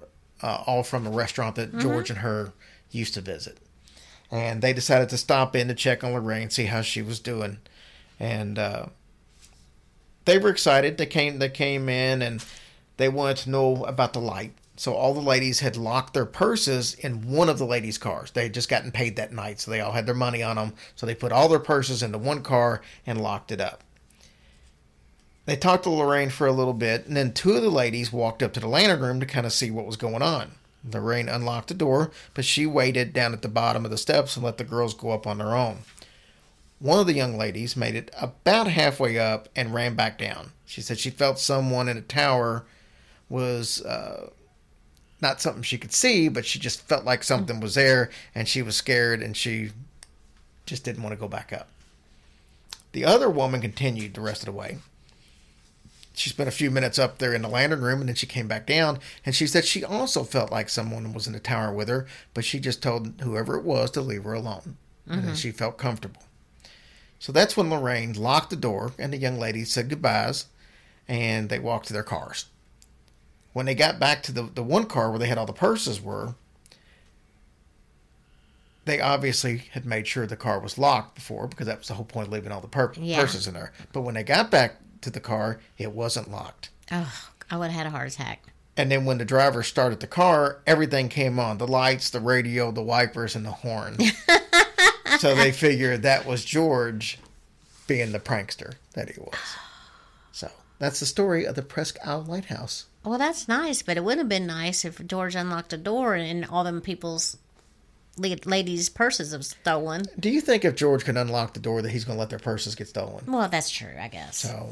[0.45, 2.53] uh, all from a restaurant that George and her
[2.93, 3.59] used to visit,
[4.31, 7.59] and they decided to stop in to check on Lorraine, see how she was doing,
[8.19, 8.87] and uh,
[10.25, 10.99] they were excited.
[10.99, 12.45] They came, they came in, and
[12.97, 14.53] they wanted to know about the light.
[14.77, 18.31] So all the ladies had locked their purses in one of the ladies' cars.
[18.31, 20.73] They had just gotten paid that night, so they all had their money on them.
[20.97, 23.85] So they put all their purses into one car and locked it up.
[25.45, 28.43] They talked to Lorraine for a little bit, and then two of the ladies walked
[28.43, 30.53] up to the lantern room to kind of see what was going on.
[30.85, 34.45] Lorraine unlocked the door, but she waited down at the bottom of the steps and
[34.45, 35.81] let the girls go up on their own.
[36.79, 40.53] One of the young ladies made it about halfway up and ran back down.
[40.65, 42.65] She said she felt someone in a tower
[43.29, 44.31] was uh,
[45.21, 48.63] not something she could see, but she just felt like something was there and she
[48.63, 49.71] was scared and she
[50.65, 51.69] just didn't want to go back up.
[52.93, 54.79] The other woman continued the rest of the way.
[56.21, 58.47] She spent a few minutes up there in the lantern room and then she came
[58.47, 61.89] back down and she said she also felt like someone was in the tower with
[61.89, 64.77] her, but she just told whoever it was to leave her alone.
[65.07, 65.35] And then mm-hmm.
[65.35, 66.23] she felt comfortable.
[67.19, 70.45] So that's when Lorraine locked the door and the young ladies said goodbyes
[71.09, 72.45] and they walked to their cars.
[73.55, 76.03] When they got back to the, the one car where they had all the purses
[76.03, 76.35] were,
[78.85, 82.05] they obviously had made sure the car was locked before because that was the whole
[82.05, 83.23] point of leaving all the pur- Yeah.
[83.23, 83.73] purses in there.
[83.95, 86.71] But when they got back to the car, it wasn't locked.
[86.91, 88.43] Oh, I would have had a heart attack.
[88.77, 92.71] And then when the driver started the car, everything came on the lights, the radio,
[92.71, 93.99] the wipers, and the horn.
[95.19, 97.19] so they figured that was George
[97.87, 99.35] being the prankster that he was.
[100.33, 102.87] So that's the story of the Presque Isle Lighthouse.
[103.05, 106.45] Well, that's nice, but it would have been nice if George unlocked the door and
[106.47, 107.37] all them people's
[108.17, 110.05] ladies' purses have stolen.
[110.19, 112.39] Do you think if George can unlock the door that he's going to let their
[112.39, 113.25] purses get stolen?
[113.27, 114.39] Well, that's true, I guess.
[114.39, 114.69] So,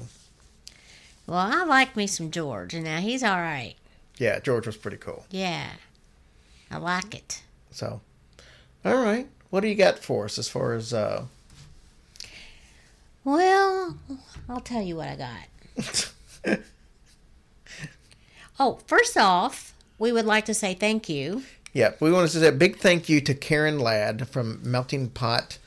[1.28, 3.74] Well, I like me some George, and now he's all right.
[4.16, 5.26] yeah, George was pretty cool.
[5.30, 5.72] Yeah,
[6.70, 7.42] I like it.
[7.70, 8.00] So,
[8.82, 9.26] all right.
[9.50, 11.24] What do you got for us as far as uh
[13.24, 13.98] Well,
[14.48, 15.16] I'll tell you what I
[16.46, 16.58] got.
[18.58, 21.42] oh, first off, we would like to say thank you.
[21.74, 25.58] Yeah, we want to say a big thank you to Karen Ladd from Melting Pot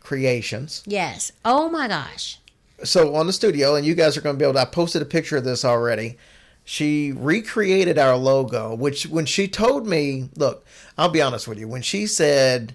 [0.00, 0.84] Creations.
[0.86, 1.32] Yes.
[1.44, 2.38] Oh my gosh.
[2.84, 4.60] So on the studio, and you guys are going to be able to.
[4.60, 6.16] I posted a picture of this already.
[6.64, 11.66] She recreated our logo, which when she told me, look, I'll be honest with you.
[11.66, 12.74] When she said,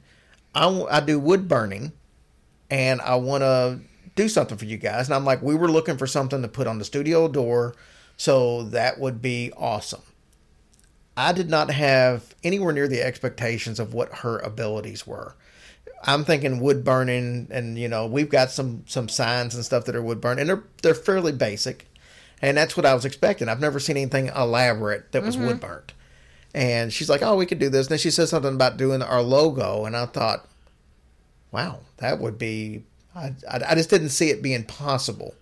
[0.56, 1.94] "I do wood burning
[2.70, 3.80] and I want to
[4.16, 5.08] do something for you guys.
[5.08, 7.76] And I'm like, we were looking for something to put on the studio door.
[8.18, 10.02] So that would be awesome.
[11.16, 15.36] I did not have anywhere near the expectations of what her abilities were.
[16.06, 19.96] I'm thinking wood burning, and you know we've got some some signs and stuff that
[19.96, 21.88] are wood burning, and they're they're fairly basic,
[22.42, 23.50] and that's what I was expecting.
[23.50, 25.68] I've never seen anything elaborate that was wood mm-hmm.
[25.68, 25.94] burnt.
[26.54, 29.02] And she's like, "Oh, we could do this." And then she said something about doing
[29.02, 30.48] our logo, and I thought,
[31.52, 32.84] "Wow, that would be."
[33.16, 35.34] I I, I just didn't see it being possible,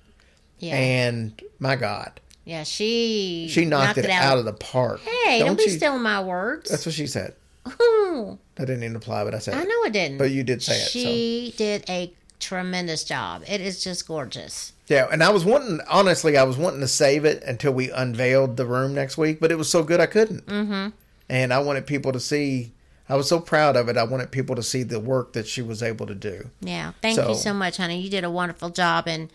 [0.59, 0.75] Yeah.
[0.75, 4.37] and my God, yeah, she she knocked, it, out.
[4.37, 4.99] of the park.
[5.01, 6.69] Hey, don't, be you- stealing my words.
[6.69, 7.35] That's what she said.
[7.65, 8.33] Hmm.
[8.57, 9.67] I didn't even apply, but I said I it.
[9.67, 10.17] know it didn't.
[10.17, 10.89] But you did say it, so.
[10.89, 13.43] She did a tremendous job.
[13.47, 14.73] It is just gorgeous.
[14.87, 18.57] Yeah, and I was wanting, honestly, I was wanting to save it until we unveiled
[18.57, 20.45] the room next week, but it was so good I couldn't.
[20.47, 20.89] Mm-hmm.
[21.29, 22.73] And I wanted people to see.
[23.07, 23.97] I was so proud of it.
[23.97, 26.49] I wanted people to see the work that she was able to do.
[26.61, 26.91] Yeah.
[27.01, 28.01] Thank So- you so much, honey.
[28.01, 29.29] You did a wonderful job, and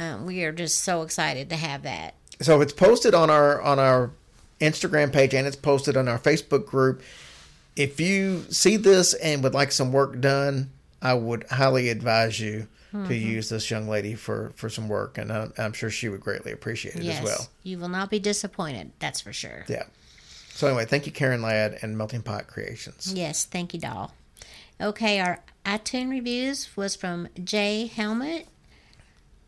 [0.00, 2.14] um, we are just so excited to have that.
[2.40, 4.10] So it's posted on our on our
[4.60, 7.00] Instagram page and it's posted on our Facebook group.
[7.76, 10.70] If you see this and would like some work done,
[11.02, 13.08] I would highly advise you Mm-hmm.
[13.08, 16.20] to use this young lady for for some work, and I, I'm sure she would
[16.20, 17.18] greatly appreciate it yes.
[17.18, 17.48] as well.
[17.64, 18.92] You will not be disappointed.
[19.00, 19.64] That's for sure.
[19.66, 19.82] Yeah.
[20.50, 23.12] So anyway, thank you, Karen Ladd and Melting Pot Creations.
[23.12, 24.14] Yes, thank you, doll.
[24.80, 28.46] Okay, our iTunes reviews was from Jay Helmet,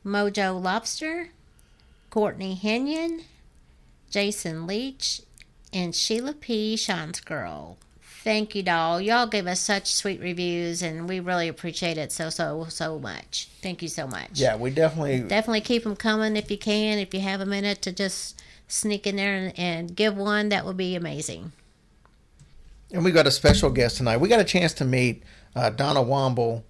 [0.04, 1.28] Mojo Lobster,
[2.10, 3.22] Courtney Henyon,
[4.10, 5.22] Jason Leach,
[5.72, 6.76] and Sheila P.
[6.76, 7.78] Shines Girl.
[8.26, 9.00] Thank you, doll.
[9.00, 13.48] Y'all gave us such sweet reviews, and we really appreciate it so, so, so much.
[13.62, 14.30] Thank you so much.
[14.34, 16.98] Yeah, we definitely Definitely keep them coming if you can.
[16.98, 20.66] If you have a minute to just sneak in there and, and give one, that
[20.66, 21.52] would be amazing.
[22.92, 24.16] And we got a special guest tonight.
[24.16, 25.22] We got a chance to meet
[25.54, 26.64] uh, Donna Womble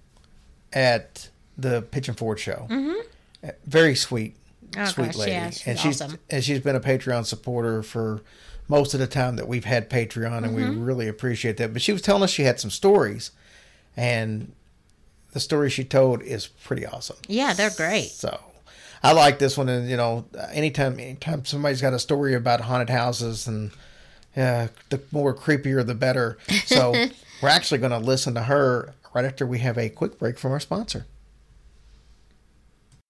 [0.73, 2.67] at the Pigeon Forge show.
[2.69, 3.49] Mm-hmm.
[3.65, 4.35] Very sweet,
[4.77, 6.19] Oh, sweet gosh, lady, yeah, and she's awesome.
[6.29, 8.21] and she's been a Patreon supporter for
[8.67, 10.69] most of the time that we've had Patreon, and Mm-hmm.
[10.69, 11.73] we really appreciate that.
[11.73, 13.31] But she was telling us she had some stories,
[13.95, 14.51] and
[15.33, 17.17] the story she told is pretty awesome.
[17.27, 18.09] Yeah, they're great.
[18.09, 18.39] So
[19.03, 22.89] I like this one, and you know, anytime anytime somebody's got a story about haunted
[22.89, 23.71] houses, and
[24.35, 26.37] yeah, the more creepier the better.
[26.65, 26.91] So
[27.41, 30.51] we're actually going to listen to her right after we have a quick break from
[30.51, 31.05] our sponsor.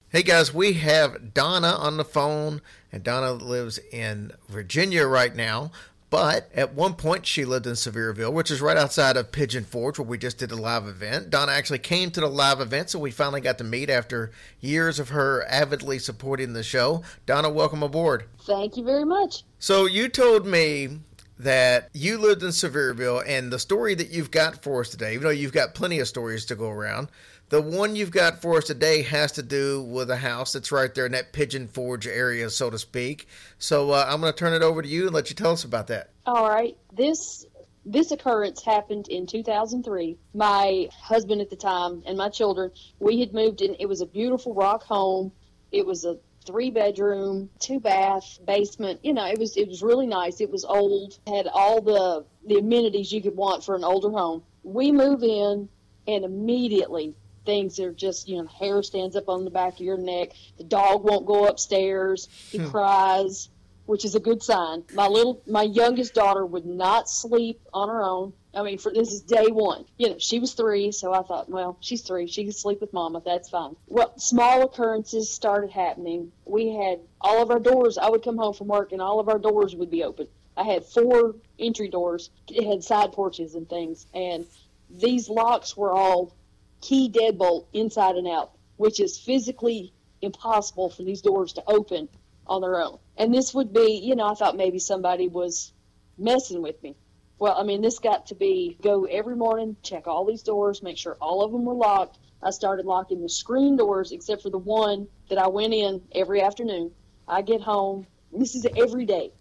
[0.10, 2.62] Hey guys, we have Donna on the phone,
[2.94, 5.70] and Donna lives in Virginia right now.
[6.10, 10.00] But at one point, she lived in Sevierville, which is right outside of Pigeon Forge,
[10.00, 11.30] where we just did a live event.
[11.30, 14.98] Donna actually came to the live event, so we finally got to meet after years
[14.98, 17.04] of her avidly supporting the show.
[17.26, 18.24] Donna, welcome aboard.
[18.44, 19.44] Thank you very much.
[19.60, 21.00] So you told me
[21.38, 25.24] that you lived in Sevierville, and the story that you've got for us today, even
[25.24, 27.10] though you've got plenty of stories to go around,
[27.50, 30.94] the one you've got for us today has to do with a house that's right
[30.94, 33.28] there in that Pigeon Forge area, so to speak.
[33.58, 35.64] So uh, I'm going to turn it over to you and let you tell us
[35.64, 36.10] about that.
[36.26, 36.78] All right.
[36.94, 37.46] This
[37.86, 40.18] this occurrence happened in 2003.
[40.34, 43.78] My husband at the time and my children, we had moved in.
[43.80, 45.32] It was a beautiful rock home.
[45.72, 49.00] It was a three bedroom, two bath, basement.
[49.04, 50.42] You know, it was it was really nice.
[50.42, 54.44] It was old, had all the the amenities you could want for an older home.
[54.64, 55.70] We move in,
[56.08, 57.16] and immediately
[57.48, 60.34] things are just you know hair stands up on the back of your neck.
[60.60, 62.28] The dog won't go upstairs.
[62.52, 62.68] He Hmm.
[62.68, 63.50] cries,
[63.88, 64.84] which is a good sign.
[64.94, 68.34] My little my youngest daughter would not sleep on her own.
[68.54, 69.86] I mean, for this is day one.
[69.98, 72.28] You know, she was three, so I thought, well, she's three.
[72.28, 73.22] She can sleep with mama.
[73.24, 73.76] That's fine.
[73.88, 76.32] Well, small occurrences started happening.
[76.46, 77.98] We had all of our doors.
[77.98, 80.28] I would come home from work, and all of our doors would be open.
[80.58, 82.30] I had four entry doors.
[82.50, 84.48] It had side porches and things, and
[84.90, 86.34] these locks were all
[86.82, 92.10] key deadbolt inside and out, which is physically impossible for these doors to open
[92.46, 92.98] on their own.
[93.18, 95.74] And this would be, you know, I thought maybe somebody was
[96.18, 96.96] messing with me.
[97.40, 100.98] Well, I mean, this got to be go every morning, check all these doors, make
[100.98, 102.18] sure all of them were locked.
[102.42, 106.42] I started locking the screen doors except for the one that I went in every
[106.42, 106.92] afternoon.
[107.28, 108.08] I get home.
[108.32, 109.32] This is every day.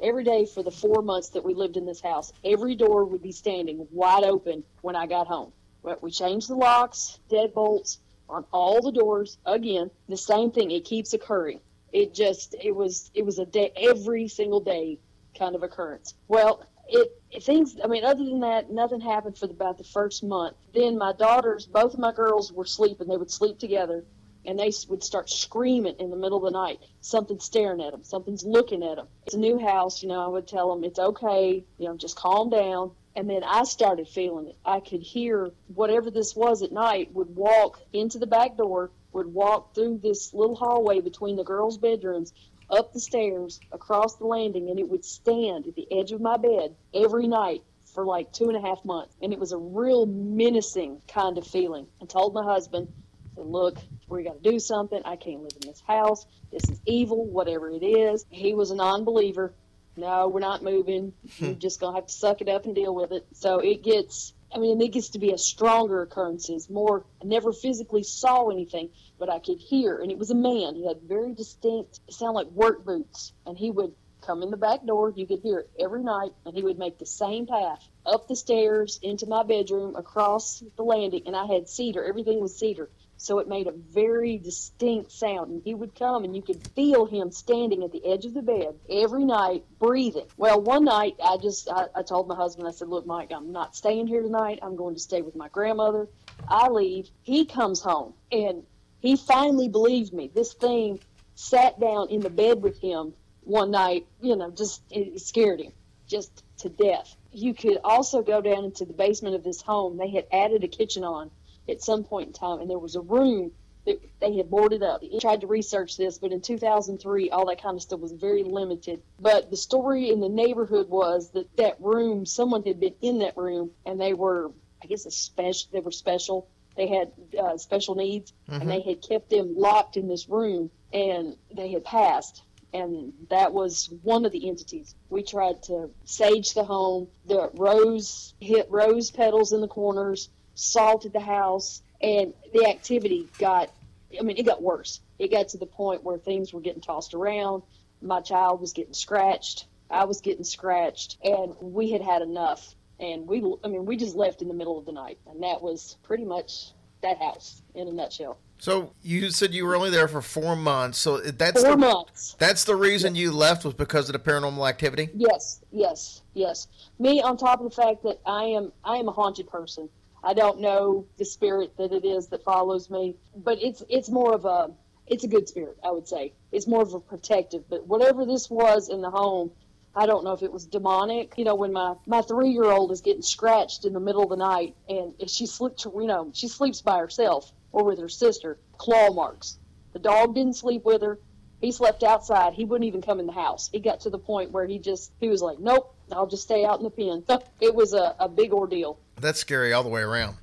[0.00, 3.22] Every day for the four months that we lived in this house, every door would
[3.22, 5.52] be standing wide open when I got home.
[5.82, 9.38] But we changed the locks, deadbolts on all the doors.
[9.46, 10.70] Again, the same thing.
[10.70, 11.60] It keeps occurring.
[11.92, 14.98] It just it was it was a day every single day
[15.36, 16.14] kind of occurrence.
[16.28, 17.76] Well, it, it things.
[17.82, 20.56] I mean, other than that, nothing happened for about the first month.
[20.74, 23.08] Then my daughters, both of my girls, were sleeping.
[23.08, 24.04] They would sleep together,
[24.44, 26.78] and they would start screaming in the middle of the night.
[27.00, 28.04] Something's staring at them.
[28.04, 29.08] Something's looking at them.
[29.26, 30.02] It's a new house.
[30.02, 31.64] You know, I would tell them it's okay.
[31.78, 32.92] You know, just calm down.
[33.20, 34.56] And then I started feeling it.
[34.64, 39.26] I could hear whatever this was at night would walk into the back door, would
[39.26, 42.32] walk through this little hallway between the girls' bedrooms,
[42.70, 46.38] up the stairs, across the landing, and it would stand at the edge of my
[46.38, 49.14] bed every night for like two and a half months.
[49.20, 51.88] And it was a real menacing kind of feeling.
[52.00, 52.88] I told my husband,
[53.34, 53.76] said, look,
[54.08, 55.02] we got to do something.
[55.04, 56.24] I can't live in this house.
[56.50, 58.24] This is evil, whatever it is.
[58.30, 59.52] He was a non believer.
[59.96, 61.12] No, we're not moving.
[61.40, 63.26] We're just going to have to suck it up and deal with it.
[63.34, 66.70] So it gets, I mean, it gets to be a stronger occurrences.
[66.70, 69.98] More, I never physically saw anything, but I could hear.
[69.98, 70.74] And it was a man.
[70.74, 73.32] He had very distinct, sound like work boots.
[73.46, 75.12] And he would come in the back door.
[75.14, 76.32] You could hear it every night.
[76.46, 80.82] And he would make the same path up the stairs into my bedroom, across the
[80.84, 81.24] landing.
[81.26, 82.04] And I had cedar.
[82.04, 82.88] Everything was cedar.
[83.20, 85.50] So it made a very distinct sound.
[85.50, 88.40] And he would come and you could feel him standing at the edge of the
[88.40, 90.24] bed every night, breathing.
[90.38, 93.52] Well, one night I just, I, I told my husband, I said, look, Mike, I'm
[93.52, 94.60] not staying here tonight.
[94.62, 96.08] I'm going to stay with my grandmother.
[96.48, 97.10] I leave.
[97.20, 98.62] He comes home and
[99.00, 100.30] he finally believed me.
[100.34, 100.98] This thing
[101.34, 105.72] sat down in the bed with him one night, you know, just it scared him
[106.06, 107.14] just to death.
[107.32, 109.98] You could also go down into the basement of this home.
[109.98, 111.30] They had added a kitchen on
[111.70, 113.52] at some point in time, and there was a room
[113.86, 115.00] that they had boarded up.
[115.02, 118.42] He tried to research this, but in 2003, all that kind of stuff was very
[118.42, 119.02] limited.
[119.18, 123.36] But the story in the neighborhood was that that room, someone had been in that
[123.36, 124.50] room, and they were,
[124.82, 125.70] I guess, a special.
[125.72, 126.48] They were special.
[126.76, 131.36] They had uh, special needs, and they had kept them locked in this room, and
[131.54, 134.94] they had passed and that was one of the entities.
[135.08, 137.08] We tried to sage the home.
[137.26, 140.28] The rose hit rose petals in the corners,
[140.60, 143.70] salted the house, and the activity got.
[144.18, 145.00] I mean, it got worse.
[145.18, 147.62] It got to the point where things were getting tossed around.
[148.02, 149.66] My child was getting scratched.
[149.88, 152.74] I was getting scratched, and we had had enough.
[152.98, 155.62] And we, I mean, we just left in the middle of the night, and that
[155.62, 158.38] was pretty much that house in a nutshell.
[158.58, 160.98] So you said you were only there for four months.
[160.98, 162.36] So that's Four the, months.
[162.38, 165.08] that's the reason you left was because of the paranormal activity.
[165.14, 166.68] Yes, yes, yes.
[166.98, 169.88] Me on top of the fact that I am I am a haunted person.
[170.22, 174.34] I don't know the spirit that it is that follows me, but it's it's more
[174.34, 174.70] of a
[175.06, 176.32] it's a good spirit, I would say.
[176.52, 179.50] It's more of a protective, but whatever this was in the home,
[179.94, 181.34] I don't know if it was demonic.
[181.36, 184.76] You know, when my my 3-year-old is getting scratched in the middle of the night
[184.88, 189.58] and she sleeps, you know, she sleeps by herself or with her sister, claw marks.
[189.92, 191.18] The dog didn't sleep with her.
[191.60, 192.54] He slept outside.
[192.54, 193.68] He wouldn't even come in the house.
[193.70, 196.64] He got to the point where he just he was like, "Nope, I'll just stay
[196.64, 197.24] out in the pen."
[197.60, 198.98] it was a, a big ordeal.
[199.20, 200.36] That's scary all the way around.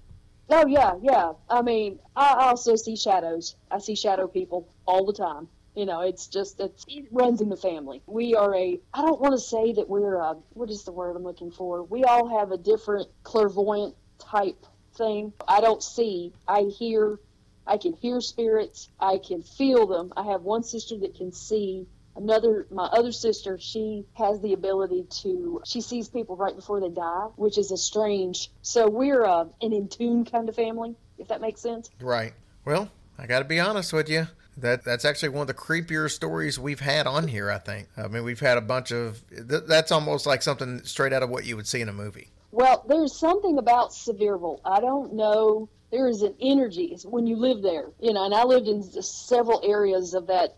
[0.49, 1.33] Oh yeah, yeah.
[1.49, 3.55] I mean, I also see shadows.
[3.69, 5.47] I see shadow people all the time.
[5.75, 8.01] You know, it's just it's, it runs in the family.
[8.07, 8.79] We are a.
[8.93, 10.35] I don't want to say that we're a.
[10.53, 11.83] What is the word I'm looking for?
[11.83, 14.65] We all have a different clairvoyant type
[14.95, 15.33] thing.
[15.47, 16.33] I don't see.
[16.47, 17.19] I hear.
[17.67, 18.89] I can hear spirits.
[18.99, 20.13] I can feel them.
[20.15, 21.85] I have one sister that can see
[22.17, 26.89] another my other sister she has the ability to she sees people right before they
[26.89, 31.27] die which is a strange so we're uh, an in tune kind of family if
[31.27, 32.33] that makes sense Right.
[32.65, 34.27] Well, I got to be honest with you.
[34.57, 37.49] That that's actually one of the creepier stories we've had on here.
[37.49, 37.87] I think.
[37.95, 39.23] I mean, we've had a bunch of.
[39.29, 42.29] Th- that's almost like something straight out of what you would see in a movie.
[42.51, 47.61] well there's something about sevierville i don't know there is an energy when you live
[47.61, 50.55] there you know and i lived in several areas of that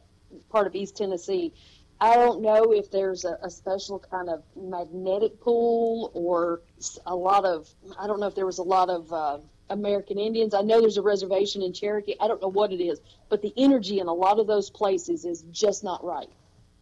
[0.50, 1.54] part of east tennessee
[2.02, 6.62] i don't know if there's a, a special kind of magnetic pull or
[7.06, 7.68] a lot of
[8.00, 9.38] i don't know if there was a lot of uh,
[9.70, 13.00] american indians i know there's a reservation in cherokee i don't know what it is
[13.30, 16.30] but the energy in a lot of those places is just not right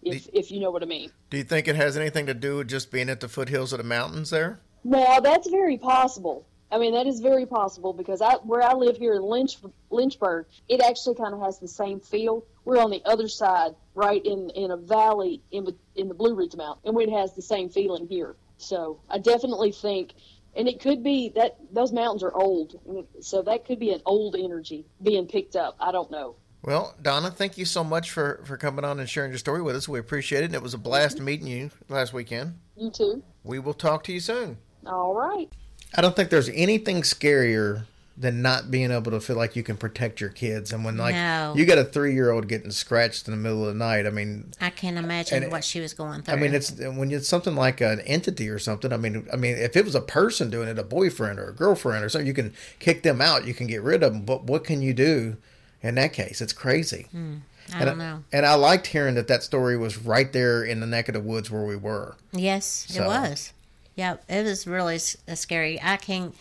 [0.04, 2.58] if, if you know what i mean Do you think it has anything to do
[2.58, 4.60] with just being at the foothills of the mountains there?
[4.84, 6.46] Now that's very possible.
[6.72, 9.58] I mean, that is very possible because I, where I live here in Lynch,
[9.90, 12.46] Lynchburg, it actually kind of has the same feel.
[12.66, 16.36] We're on the other side, right in in a valley in the- in the Blue
[16.36, 18.36] Ridge Mountain, and it has the same feeling here.
[18.58, 20.14] So I definitely think,
[20.56, 22.80] and it could be that those mountains are old,
[23.22, 25.78] so that could be an old energy being picked up.
[25.80, 26.36] I don't know.
[26.64, 29.76] Well, Donna, thank you so much for for coming on and sharing your story with
[29.76, 29.88] us.
[29.88, 30.48] We appreciate it.
[30.48, 31.26] And it was a blast mm-hmm.
[31.26, 32.60] meeting you last weekend.
[32.76, 33.24] You too.
[33.44, 34.58] We will talk to you soon.
[34.86, 35.50] All right.
[35.96, 37.84] I don't think there's anything scarier
[38.20, 40.74] than not being able to feel like you can protect your kids.
[40.74, 41.54] And when like No.
[41.56, 44.10] you got a three year old getting scratched in the middle of the night, I
[44.10, 46.34] mean, I can't imagine what she was going through.
[46.34, 48.92] I mean, it's when it's something like an entity or something.
[48.92, 51.54] I mean, I mean, if it was a person doing it, a boyfriend or a
[51.54, 53.46] girlfriend or something, you can kick them out.
[53.46, 54.24] You can get rid of them.
[54.24, 55.38] But what can you do
[55.84, 56.42] in that case?
[56.42, 57.06] It's crazy.
[57.12, 57.36] Hmm.
[57.72, 58.24] I and don't know.
[58.34, 61.20] And I liked hearing that that story was right there in the neck of the
[61.20, 62.16] woods where we were.
[62.32, 63.54] Yes, So- it was.
[63.98, 65.82] Yeah, it was really uh, scary.
[65.82, 66.34] I can't.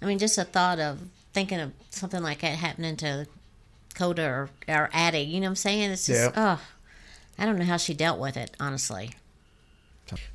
[0.00, 1.00] I mean, just the thought of
[1.34, 3.26] thinking of something like that happening to
[3.94, 5.18] Coda or, or Addie.
[5.20, 5.90] You know what I'm saying?
[5.90, 6.32] It's just.
[6.36, 6.60] Oh,
[7.36, 8.52] I don't know how she dealt with it.
[8.58, 9.10] Honestly.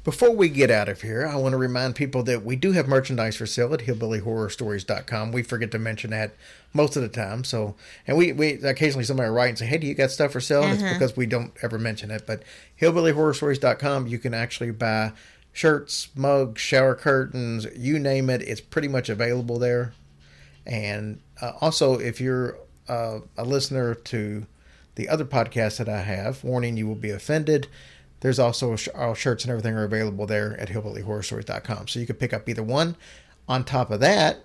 [0.06, 2.88] Before we get out of here, I want to remind people that we do have
[2.88, 5.34] merchandise for sale at hillbillyhorrorstories.com.
[5.34, 6.32] We forget to mention that
[6.74, 7.44] most of the time.
[7.44, 7.76] So,
[8.08, 10.40] and we, we occasionally somebody will write and say, "Hey, do you got stuff for
[10.40, 12.26] sale?" And it's because we don't ever mention it.
[12.26, 12.44] But
[12.80, 15.12] hillbillyhorrorstories.com, you can actually buy
[15.56, 18.42] shirts, mugs, shower curtains, you name it.
[18.42, 19.94] It's pretty much available there.
[20.66, 22.58] And uh, also, if you're
[22.90, 24.46] uh, a listener to
[24.96, 27.68] the other podcast that I have, warning you will be offended.
[28.20, 31.88] There's also sh- our shirts and everything are available there at hillbillyhorrorstories.com.
[31.88, 32.98] So you can pick up either one.
[33.48, 34.40] On top of that,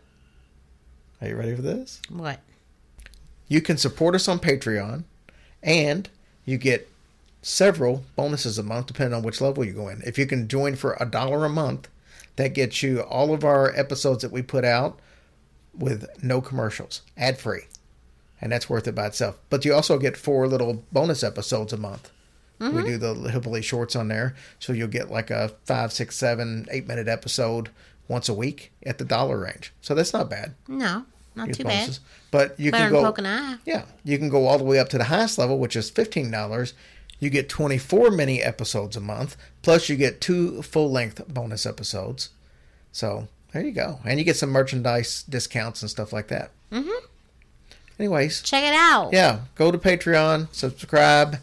[1.21, 2.01] are you ready for this?
[2.09, 2.39] What?
[3.49, 5.05] You can support us on Patreon,
[5.61, 6.09] and
[6.45, 6.90] you get
[7.43, 10.03] several bonuses a month, depending on which level you go in.
[10.05, 11.89] If you can join for a dollar a month,
[12.37, 14.99] that gets you all of our episodes that we put out
[15.77, 17.63] with no commercials, ad free.
[18.41, 19.39] And that's worth it by itself.
[19.51, 22.11] But you also get four little bonus episodes a month.
[22.59, 22.87] We mm-hmm.
[22.87, 24.35] do the Hillbilly Shorts on there.
[24.59, 27.71] So you'll get like a five, six, seven, eight minute episode
[28.07, 29.73] once a week at the dollar range.
[29.81, 30.55] So that's not bad.
[30.69, 32.01] No, not too bonuses.
[32.31, 32.79] But you bad.
[32.79, 33.59] can Better than go.
[33.65, 36.31] Yeah, you can go all the way up to the highest level, which is fifteen
[36.31, 36.75] dollars.
[37.21, 41.67] You get twenty four mini episodes a month, plus you get two full length bonus
[41.67, 42.31] episodes.
[42.93, 46.51] So there you go, and you get some merchandise discounts and stuff like that.
[46.73, 47.07] Mm-hmm.
[47.99, 49.11] Anyways, Check it out.
[49.13, 51.37] yeah, go to Patreon, subscribe.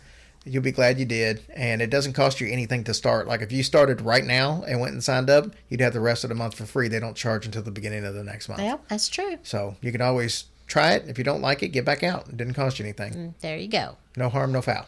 [0.44, 3.28] You'll be glad you did, and it doesn't cost you anything to start.
[3.28, 6.24] Like if you started right now and went and signed up, you'd have the rest
[6.24, 6.88] of the month for free.
[6.88, 8.62] They don't charge until the beginning of the next month.
[8.62, 9.38] Yep, that's true.
[9.44, 11.08] So you can always try it.
[11.10, 12.30] If you don't like it, get back out.
[12.30, 13.36] It didn't cost you anything.
[13.42, 13.98] There you go.
[14.16, 14.88] No harm, no foul.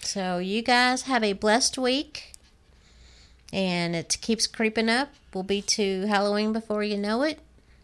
[0.00, 2.32] So you guys have a blessed week,
[3.52, 5.10] and it keeps creeping up.
[5.34, 7.40] We'll be to Halloween before you know it.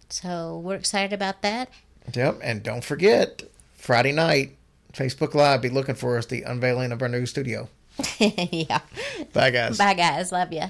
[0.09, 1.69] So we're excited about that.
[2.15, 2.41] Yep.
[2.43, 3.43] And don't forget,
[3.77, 4.57] Friday night,
[4.93, 7.69] Facebook Live, be looking for us, the unveiling of our new studio.
[8.19, 8.81] yeah.
[9.33, 9.79] Bye, guys.
[9.79, 10.33] Bye, guys.
[10.33, 10.65] Love you.